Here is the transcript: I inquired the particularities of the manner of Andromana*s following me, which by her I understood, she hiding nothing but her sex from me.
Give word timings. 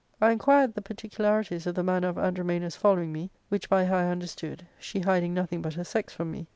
I 0.19 0.31
inquired 0.31 0.73
the 0.73 0.81
particularities 0.81 1.67
of 1.67 1.75
the 1.75 1.83
manner 1.83 2.07
of 2.09 2.17
Andromana*s 2.17 2.75
following 2.75 3.13
me, 3.13 3.29
which 3.49 3.69
by 3.69 3.85
her 3.85 3.93
I 3.95 4.07
understood, 4.09 4.65
she 4.79 5.01
hiding 5.01 5.35
nothing 5.35 5.61
but 5.61 5.75
her 5.75 5.83
sex 5.83 6.11
from 6.11 6.31
me. 6.31 6.47